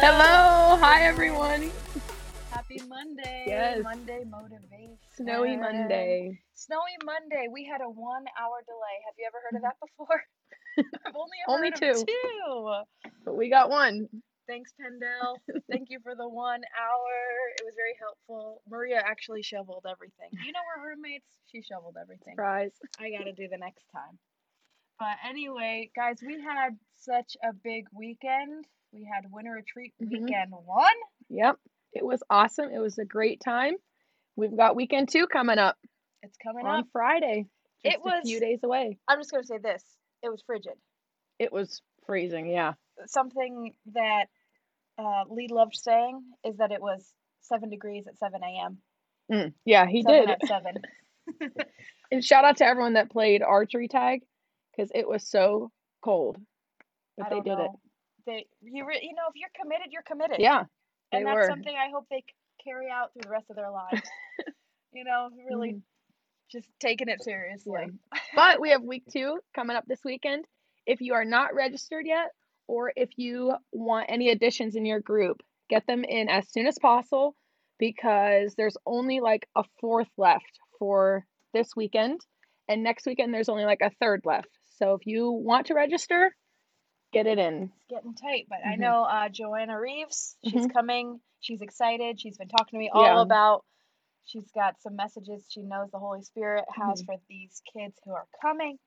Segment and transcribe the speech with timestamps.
[0.00, 0.78] Hello.
[0.78, 1.72] Hi, everyone.
[2.52, 3.44] Happy Monday.
[3.48, 3.82] Yes.
[3.82, 4.96] Monday motivation.
[5.16, 6.38] Snowy Monday.
[6.54, 7.48] Snowy Monday.
[7.52, 8.96] We had a one hour delay.
[9.06, 10.22] Have you ever heard of that before?
[11.04, 12.04] I've only Only two.
[12.06, 13.10] two.
[13.24, 14.06] But we got one.
[14.46, 15.34] Thanks, PennDel.
[15.68, 17.12] Thank you for the one hour.
[17.58, 18.62] It was very helpful.
[18.70, 20.30] Maria actually shoveled everything.
[20.30, 21.26] You know, we're roommates.
[21.50, 22.34] She shoveled everything.
[22.34, 22.70] Surprise.
[23.00, 24.16] I got to do the next time.
[25.00, 28.64] But anyway, guys, we had such a big weekend.
[28.92, 30.22] We had Winter Retreat Mhm.
[30.22, 30.96] weekend one.
[31.28, 31.58] Yep.
[31.92, 32.70] It was awesome.
[32.72, 33.76] It was a great time.
[34.36, 35.76] We've got weekend two coming up
[36.22, 36.86] It's coming on up.
[36.92, 37.46] Friday.
[37.84, 38.98] It was a few days away.
[39.08, 39.84] I'm just going to say this
[40.22, 40.74] it was frigid.
[41.38, 42.48] It was freezing.
[42.48, 42.74] Yeah.
[43.06, 44.26] Something that
[44.98, 48.82] uh, Lee loved saying is that it was 7 degrees at 7 a.m.
[49.30, 50.30] Mm, yeah, he Seven did.
[50.30, 50.82] At 7.
[52.10, 54.22] And shout out to everyone that played archery tag
[54.70, 56.38] because it was so cold.
[57.18, 57.78] But they did know.
[58.28, 60.36] They, you, re- you know, if you're committed, you're committed.
[60.38, 60.42] it.
[60.42, 60.64] Yeah.
[61.12, 61.46] and that's were.
[61.48, 62.22] something I hope they
[62.62, 64.02] carry out through the rest of their lives.
[64.92, 65.82] you know, really Mhm.
[66.52, 67.86] just taking it seriously.
[68.34, 70.44] But we have week two coming up this weekend.
[70.86, 72.28] If you are not registered yet,
[72.66, 75.40] or if you want any additions in your group,
[75.70, 77.34] get them in as soon as possible
[77.78, 82.20] because there's only like a fourth left for this weekend.
[82.68, 84.50] And next weekend, there's only like a third left.
[84.76, 86.34] So if you want to register,
[87.12, 87.64] get it in.
[87.76, 88.80] It's getting tight, but I Mhm.
[88.80, 90.72] know uh, Joanna Reeves, she's Mhm.
[90.72, 91.20] coming.
[91.40, 92.20] She's excited.
[92.20, 93.20] She's been talking to me all Yeah.
[93.20, 93.64] about.
[94.24, 97.06] She's got some messages she knows the Holy Spirit has Mhm.
[97.06, 98.78] for these kids who are coming.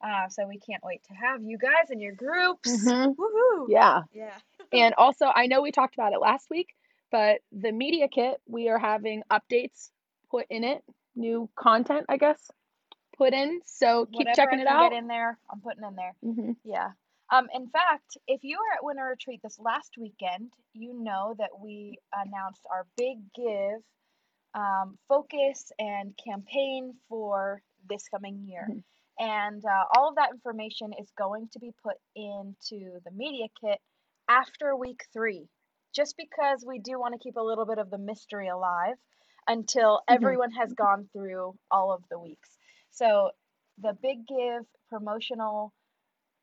[0.00, 2.70] Uh, so we can't wait to have you guys in your groups.
[2.70, 3.16] Mhm.
[3.16, 3.66] Woohoo!
[3.68, 4.02] Yeah.
[4.12, 4.38] Yeah.
[4.72, 6.74] And also, I know we talked about it last week,
[7.10, 9.90] but the media kit, we are having updates
[10.30, 10.82] put in it,
[11.14, 12.50] new content, I guess,
[13.16, 13.60] put in.
[13.64, 14.90] So keep Whatever checking I it out.
[14.90, 15.38] Get in there.
[15.50, 16.14] I'm putting in there.
[16.20, 16.92] hmm Yeah.
[17.32, 21.50] Um, in fact, if you were at Winter Retreat this last weekend, you know that
[21.60, 23.82] we announced our big give,
[24.54, 28.68] um, focus, and campaign for this coming year.
[28.70, 28.84] Mhm.
[29.18, 33.80] And uh, all of that information is going to be put into the media kit
[34.28, 35.48] after week three,
[35.94, 38.96] just because we do want to keep a little bit of the mystery alive
[39.48, 40.14] until Mhm.
[40.16, 42.56] everyone has gone through all of the weeks.
[42.90, 43.32] So
[43.78, 45.72] the Big Give promotional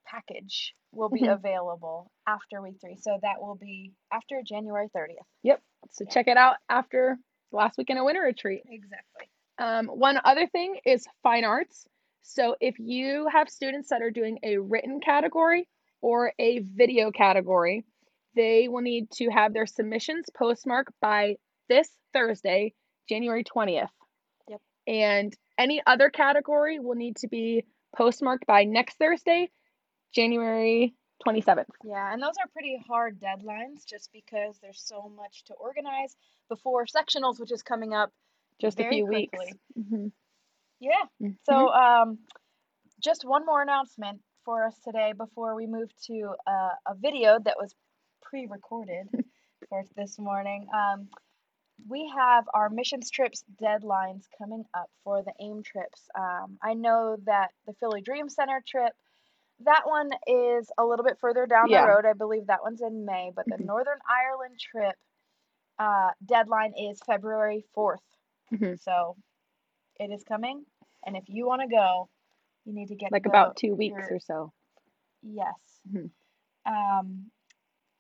[0.06, 1.34] package will be Mhm.
[1.34, 2.97] available after week three.
[2.97, 5.25] So that will be after January 30th.
[5.44, 5.62] Yep.
[5.90, 6.09] So Yeah.
[6.12, 7.18] check it out after
[7.52, 8.63] last weekend of winter retreat.
[8.68, 9.30] Exactly.
[9.58, 11.88] Um, one other thing is fine arts.
[12.22, 15.68] So if you have students that are doing a written category
[16.02, 17.86] or a video category,
[18.36, 21.38] they will need to have their submissions postmarked by
[21.69, 22.74] this Thursday,
[23.08, 23.92] January 20th.
[24.47, 24.62] Yep.
[24.88, 27.66] And any other category will need to be
[27.96, 29.52] postmarked by next Thursday,
[30.13, 31.66] January 27th.
[31.84, 36.16] Yeah, and those are pretty hard deadlines just because there's so much to organize
[36.50, 38.12] before sectionals, which is coming up.
[38.62, 39.53] Just a few quickly.
[39.75, 39.90] weeks.
[39.90, 40.12] Mhm.
[40.79, 41.03] Yeah.
[41.22, 41.38] Mhm.
[41.44, 42.19] So, um,
[43.00, 47.57] just one more announcement for us today before we move to uh, a video that
[47.57, 47.74] was
[48.22, 49.07] pre-recorded
[49.69, 50.68] for this morning.
[50.74, 51.09] Um,
[51.88, 56.01] we have our missions trips deadlines coming up for the AIM trips.
[56.16, 58.94] Um, I know that the Philly Dream Center trip,
[59.62, 61.81] that one is a little bit further down Yeah.
[61.86, 62.06] the road.
[62.06, 63.66] I believe that one's in May, but the Mhm.
[63.66, 64.96] Northern Ireland trip
[65.80, 68.03] uh, deadline is February 4th.
[68.52, 68.80] Mhm.
[68.80, 69.18] So
[70.00, 70.66] it is coming,
[71.03, 72.09] and if you want to go,
[72.66, 74.53] you need to get Like about two weeks your- or so.
[75.24, 75.81] Yes.
[75.90, 76.12] Mhm.
[76.66, 77.31] Um,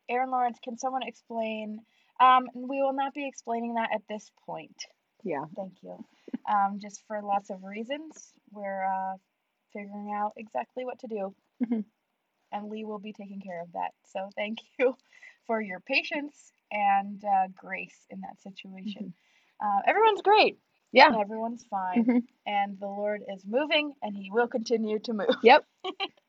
[0.07, 1.83] Aaron Lawrence, can someone explain?
[2.19, 4.85] Um, we will not be explaining that at this point.
[5.23, 5.45] Yeah.
[5.55, 6.05] Thank you.
[6.45, 9.17] Um, just for lots of reasons, we're uh,
[9.73, 11.85] figuring out exactly what to do, Mhm.
[12.51, 13.93] and Lee will be taking care of that.
[14.05, 14.95] So thank you
[15.47, 19.13] for your patience and uh, grace in that situation.
[19.59, 20.57] Uh, everyone's great.
[20.91, 21.11] Yeah.
[21.19, 22.27] Everyone's fine, Mhm.
[22.45, 25.35] and the Lord is moving, and He will continue to move.
[25.43, 25.65] Yep.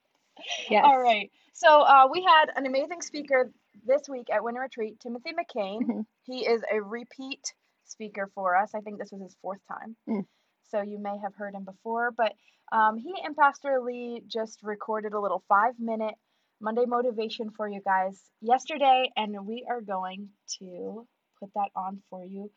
[0.68, 0.84] Yes.
[0.84, 1.30] All right.
[1.52, 3.52] So uh, we had an amazing speaker
[3.86, 5.82] this week at Winter Retreat, Timothy McCain.
[5.82, 6.06] Mhm.
[6.24, 7.54] He is a repeat
[7.84, 8.74] speaker for us.
[8.74, 9.96] I think this was his fourth time.
[10.08, 10.26] Mm.
[10.70, 12.34] So you may have heard him before, but
[12.72, 16.14] um, he and Pastor Lee just recorded a little five minute
[16.60, 20.28] Monday motivation for you guys yesterday, and we are going
[20.60, 21.06] to
[21.40, 22.50] put that on for you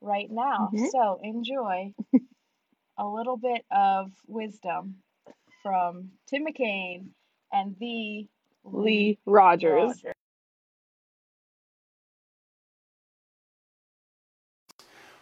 [0.00, 0.70] right now.
[0.72, 0.90] Mhm.
[0.90, 1.94] So enjoy
[2.98, 5.02] a little bit of wisdom
[5.62, 7.08] from Tim McCain
[7.52, 8.26] and the
[8.64, 9.82] Lee Rogers.
[10.04, 10.14] Rogers.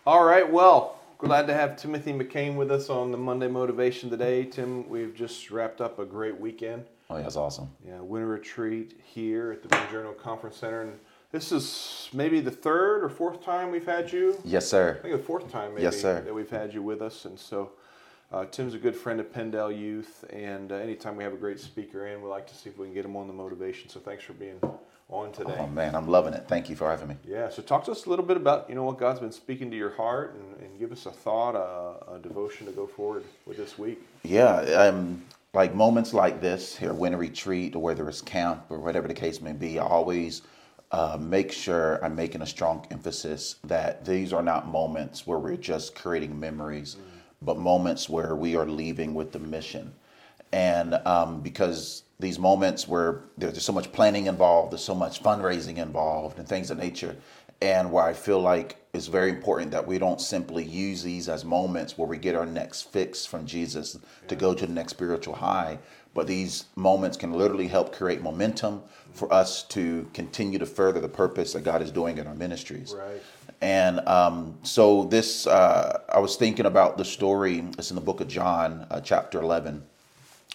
[0.05, 4.45] All right, well, glad to have Timothy McCain with us on the Monday Motivation today.
[4.45, 6.85] Tim, we've just wrapped up a great weekend.
[7.11, 7.71] Oh, yeah, that's awesome.
[7.87, 10.99] Yeah, winter retreat here at the Big Journal Conference Center, and
[11.31, 14.37] This is maybe the third or fourth time we've had you.
[14.45, 14.97] Yes, sir.
[14.99, 16.21] I think the fourth time maybe Yes, sir.
[16.23, 17.71] that we've had you with us, and so
[18.33, 21.61] uh, Tim's a good friend of PennDel Youth, and uh, anytime we have a great
[21.61, 23.89] speaker in, we like to see if we can get him on the motivation.
[23.89, 24.59] So thanks for being
[25.13, 25.57] on today.
[25.59, 26.47] Oh man, I'm loving it.
[26.49, 27.17] Thank you for having me.
[27.27, 29.71] Yeah, so talk to us a little bit about you know what God's been speaking
[29.71, 33.25] to your heart, and, and give us a thought, a, a devotion to go forward
[33.47, 34.01] with this week.
[34.23, 35.23] Yeah, um,
[35.53, 39.41] like moments like this here, winter retreat, or whether it's camp or whatever the case
[39.41, 40.43] may be, I always
[40.91, 45.57] uh, make sure I'm making a strong emphasis that these are not moments where we're
[45.57, 46.97] just creating memories,
[47.41, 49.93] but moments where we are leaving with the mission.
[50.53, 55.77] And um, because these moments where there's so much planning involved, there's so much fundraising
[55.77, 57.15] involved, and things of nature,
[57.61, 61.45] and where I feel like it's very important that we don't simply use these as
[61.45, 63.99] moments where we get our next fix from Jesus
[64.29, 65.79] to go to the next spiritual high,
[66.15, 68.83] but these moments can literally help create momentum
[69.13, 72.95] for us to continue to further the purpose that God is doing in our ministries.
[72.99, 73.23] Right.
[73.61, 77.65] And um, so this, uh, I was thinking about the story.
[77.79, 79.85] It's in the book of John, uh, chapter 11.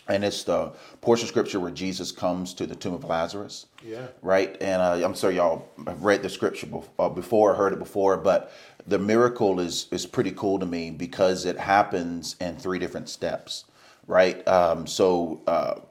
[0.09, 0.71] And it's the
[1.01, 3.65] portion of scripture where Jesus comes to the tomb of Lazarus.
[3.83, 4.07] Yeah.
[4.21, 4.55] Right.
[4.61, 6.67] And uh, I'm sorry, y'all have read the scripture
[6.97, 8.51] uh, before, heard it before, but
[8.85, 13.65] the miracle is is pretty cool to me because it happens in three different steps.
[14.07, 14.47] Right.
[14.47, 15.81] Um, so uh,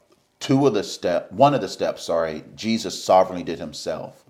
[0.40, 4.24] two of the step, one of the steps, sorry, Jesus sovereignly did himself,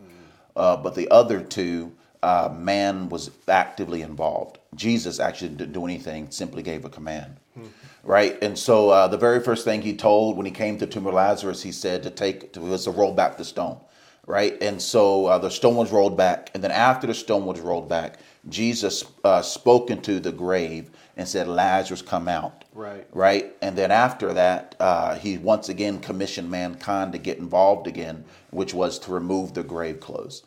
[0.56, 1.92] uh, but the other two,
[2.22, 4.58] uh, man was actively involved.
[4.74, 7.36] Jesus actually didn't do anything; simply gave a command
[8.06, 8.38] right?
[8.40, 11.06] And so uh, the very first thing he told when he came to the tomb
[11.06, 13.78] of Lazarus, he said to take to, was to roll back the stone,
[14.26, 14.56] right?
[14.62, 17.88] And so uh, the stone was rolled back, and then after the stone was rolled
[17.88, 18.18] back,
[18.48, 23.06] Jesus uh, spoke into the grave and said, "Lazarus, come out." Right.
[23.12, 28.24] Right, and then after that, uh, he once again commissioned mankind to get involved again,
[28.50, 30.44] which was to remove the grave clothes.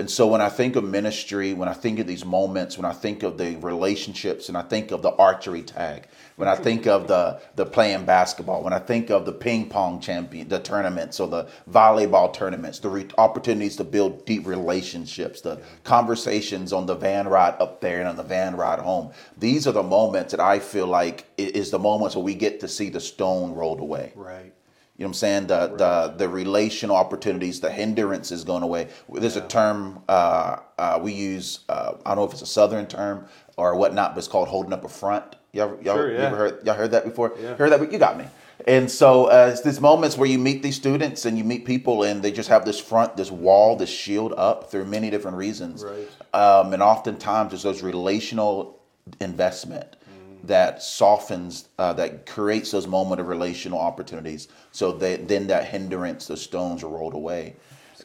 [0.00, 2.92] And so when I think of ministry, when I think of these moments, when I
[2.92, 6.06] think of the relationships, and I think of the archery tag,
[6.36, 9.98] when I think of the the playing basketball, when I think of the ping pong
[10.00, 15.60] champion, the tournaments or the volleyball tournaments, the re- opportunities to build deep relationships, the
[15.82, 19.10] conversations on the van ride up there and on the van ride home.
[19.36, 22.68] These are the moments that I feel like is the moments where we get to
[22.68, 24.12] see the stone rolled away.
[24.14, 24.52] Right.
[24.98, 25.46] You know what I'm saying?
[25.46, 28.88] The the the relational opportunities, the hindrance is going away.
[29.08, 31.60] There's a term uh, uh, we use.
[31.68, 34.72] Uh, I don't know if it's a southern term or whatnot, but it's called holding
[34.72, 35.36] up a front.
[35.52, 36.26] Y'all, y'all, Sure, you yeah.
[36.26, 36.66] ever heard?
[36.66, 37.32] Y'all heard that before?
[37.40, 37.54] Yeah.
[37.54, 37.92] Heard that?
[37.92, 38.24] You got me.
[38.66, 42.02] And so uh, it's these moments where you meet these students and you meet people,
[42.02, 45.84] and they just have this front, this wall, this shield up through many different reasons.
[45.84, 46.08] Right.
[46.34, 48.80] Um, and oftentimes, it's those relational
[49.20, 49.94] investment
[50.44, 54.48] that softens, uh, that creates those moment of relational opportunities.
[54.72, 57.56] So that then that hindrance, the stones are rolled away.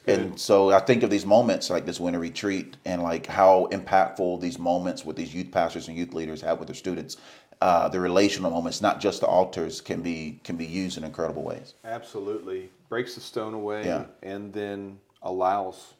[0.05, 4.41] And so I think of these moments like this winter retreat and like how impactful
[4.41, 7.17] these moments with these youth pastors and youth leaders have with their students.
[7.61, 11.43] Uh, the relational moments, not just the altars, can be can be used in incredible
[11.43, 11.75] ways.
[11.85, 12.69] Absolutely.
[12.89, 14.05] Breaks the stone away Yeah.
[14.21, 15.93] and then allows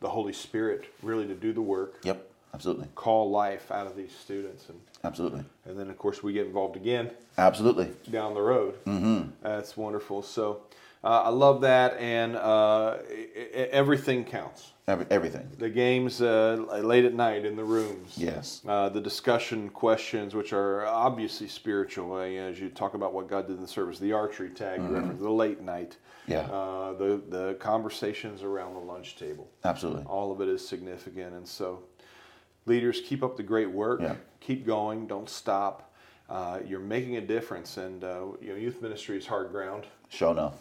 [0.00, 4.12] the Holy Spirit really to do the work, Yep, absolutely, call life out of these
[4.12, 4.68] students.
[4.68, 7.90] And, absolutely, and then, of course, we get involved again absolutely.
[8.10, 8.74] down the road.
[8.84, 9.30] Mm-hmm.
[9.42, 10.22] That's wonderful.
[10.22, 10.62] So
[11.04, 11.96] uh, I love that.
[11.98, 12.98] And uh,
[13.70, 14.70] everything counts.
[14.88, 15.48] Every, everything.
[15.58, 18.14] The games uh, late at night in the rooms.
[18.16, 18.62] Yes.
[18.66, 23.46] Uh, the discussion questions, which are obviously spiritual, uh, as you talk about what God
[23.46, 26.40] did in the service, the archery tag, you reference, the late night, Yeah.
[26.40, 29.48] uh, the the conversations around the lunch table.
[29.64, 30.02] Absolutely.
[30.02, 31.84] All of it is significant, and so
[32.66, 34.00] leaders keep up the great work.
[34.00, 34.16] Yeah.
[34.40, 35.06] Keep going.
[35.06, 35.92] Don't stop.
[36.28, 39.84] Uh, you're making a difference, and uh, you know, youth ministry is hard ground.
[40.08, 40.54] Sure enough.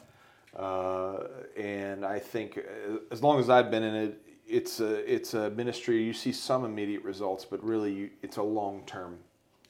[0.56, 1.28] Uh,
[1.58, 5.50] and I think uh, as long as I've been in it, it's a it's a
[5.52, 6.04] ministry.
[6.04, 9.18] You see some immediate results, but really, you, it's a long term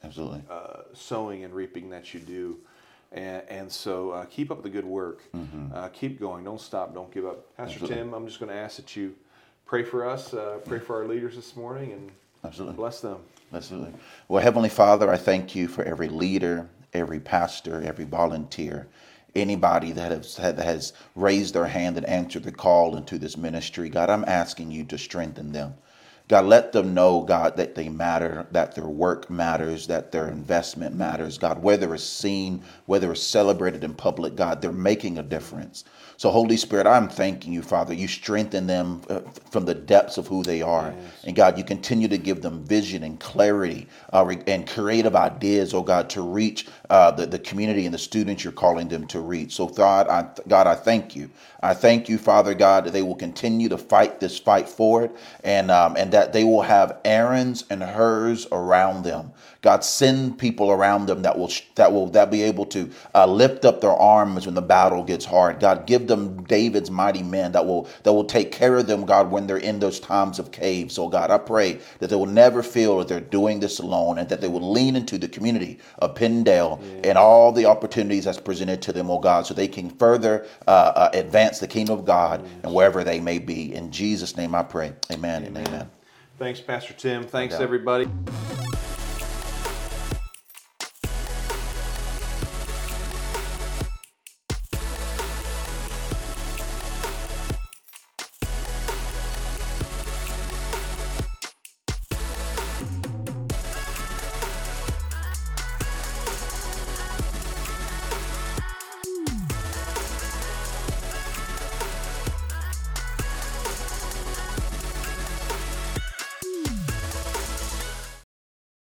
[0.02, 0.42] Absolutely.
[0.50, 2.58] uh, sowing and reaping that you do.
[3.12, 5.22] And, and so uh, keep up the good work.
[5.74, 6.44] Uh, keep going.
[6.44, 6.94] Don't stop.
[6.94, 7.54] Don't give up.
[7.56, 7.96] Pastor Absolutely.
[7.96, 9.14] Tim, I'm just going to ask that you
[9.66, 12.10] pray for us, uh, pray for our leaders this morning, and
[12.44, 12.76] Absolutely.
[12.76, 13.18] bless them.
[13.52, 13.92] Absolutely.
[14.28, 18.88] Well, Heavenly Father, I thank you for every leader, every pastor, every volunteer,
[19.34, 23.88] anybody that has, that has raised their hand and answered the call into this ministry.
[23.88, 25.74] God, I'm asking you to strengthen them.
[26.32, 30.96] God, let them know, God, that they matter, that their work matters, that their investment
[30.96, 31.36] matters.
[31.36, 35.84] God, whether it's seen, whether it's celebrated in public, God, they're making a difference.
[36.16, 37.92] So, Holy Spirit, I'm thanking you, Father.
[37.92, 39.20] You strengthen them uh,
[39.50, 40.94] from the depths of who they are.
[40.96, 41.24] Yes.
[41.24, 45.82] And God, you continue to give them vision and clarity uh, and creative ideas, oh
[45.82, 49.52] God, to reach uh, the, the community and the students you're calling them to reach.
[49.56, 51.28] So, God, I, God, I thank you.
[51.60, 55.10] I thank you, Father God, that they will continue to fight this fight forward
[55.42, 59.32] and, um, and that they will have Aaron's and Hurs around them.
[59.62, 63.64] God, send people around them that will that will that be able to uh, lift
[63.64, 65.60] up their arms when the battle gets hard.
[65.60, 69.30] God, give them David's mighty men that will that will take care of them, God,
[69.30, 70.94] when they're in those times of caves.
[70.94, 74.28] So, God, I pray that they will never feel that they're doing this alone, and
[74.28, 77.10] that they will lean into the community of PennDel yeah.
[77.10, 80.70] and all the opportunities that's presented to them, oh God, so they can further uh,
[80.70, 83.74] uh, advance the kingdom of God and wherever they may be.
[83.74, 84.92] In Jesus' name, I pray.
[85.12, 85.56] Amen, amen.
[85.56, 85.90] and amen.
[86.38, 87.24] Thanks, Pastor Tim.
[87.24, 88.08] Thanks, everybody.